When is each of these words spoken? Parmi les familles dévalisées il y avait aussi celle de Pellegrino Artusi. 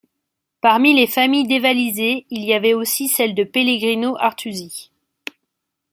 Parmi 0.61 0.95
les 0.95 1.05
familles 1.05 1.47
dévalisées 1.47 2.25
il 2.31 2.43
y 2.43 2.55
avait 2.55 2.73
aussi 2.73 3.07
celle 3.07 3.35
de 3.35 3.43
Pellegrino 3.43 4.17
Artusi. 4.19 4.89